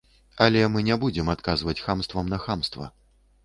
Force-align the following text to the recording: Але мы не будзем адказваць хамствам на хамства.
Але 0.45 0.63
мы 0.75 0.83
не 0.87 0.95
будзем 1.03 1.31
адказваць 1.35 1.77
хамствам 1.85 2.35
на 2.35 2.43
хамства. 2.47 2.93